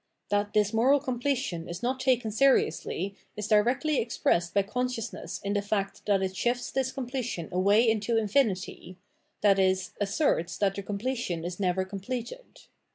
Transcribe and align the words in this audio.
That 0.29 0.53
this 0.53 0.73
moral 0.73 0.99
completion 0.99 1.69
is 1.69 1.83
not 1.83 1.99
taken 1.99 2.31
seri 2.31 2.65
ously 2.65 3.15
is 3.37 3.47
directly 3.47 3.99
expressed 3.99 4.51
by 4.51 4.63
consciousness 4.63 5.39
in 5.43 5.53
the 5.53 5.61
fact 5.61 6.07
that 6.07 6.23
it 6.23 6.35
shifts 6.35 6.71
this 6.71 6.91
completion 6.91 7.49
away 7.51 7.87
into 7.87 8.17
infinity, 8.17 8.97
i.e, 9.43 9.77
asserts 10.01 10.57
that 10.57 10.73
the 10.73 10.81
completion 10.81 11.45
is 11.45 11.59
never 11.59 11.85
completed. 11.85 12.61